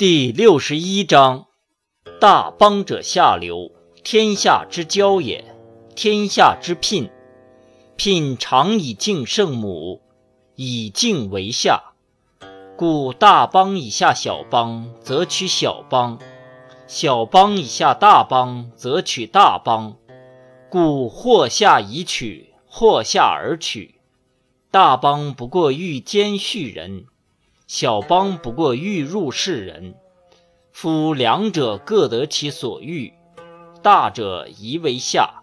[0.00, 1.48] 第六十一章：
[2.18, 3.70] 大邦者下流，
[4.02, 5.44] 天下之交也；
[5.94, 7.10] 天下之聘，
[7.96, 10.00] 聘常以敬圣母，
[10.54, 11.92] 以敬为下。
[12.78, 16.16] 故大邦以下小邦，则取小邦；
[16.86, 19.98] 小邦以下大邦，则取大邦。
[20.70, 24.00] 故或下以取，或下而取。
[24.70, 27.04] 大邦不过欲兼畜人。
[27.72, 29.94] 小邦不过欲入世人，
[30.72, 33.14] 夫两者各得其所欲，
[33.80, 35.39] 大者宜为下。